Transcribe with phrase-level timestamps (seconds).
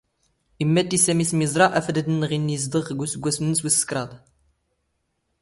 [0.63, 4.13] ⵉⵎⵎⴰⵜⵜⵉ ⵙⴰⵎⵉ ⵙ ⵎⵉⵥⵕⴰ ⴰⴼⴰⴷ ⴰⴷ ⵏⵏ ⵖⵉⵏⵏ ⵉⵣⴷⵖ ⴳ ⵓⵙⴳⴳⵯⴰⵙ ⵏⵏⵙ ⵡⵉⵙ ⵚⴹⵉⵚ.